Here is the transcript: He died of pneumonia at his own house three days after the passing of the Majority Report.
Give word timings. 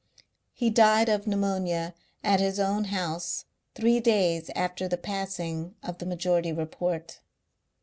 He 0.55 0.71
died 0.71 1.09
of 1.09 1.27
pneumonia 1.27 1.93
at 2.23 2.39
his 2.39 2.59
own 2.59 2.85
house 2.85 3.45
three 3.75 3.99
days 3.99 4.49
after 4.55 4.87
the 4.87 4.97
passing 4.97 5.75
of 5.83 5.99
the 5.99 6.07
Majority 6.07 6.51
Report. 6.51 7.19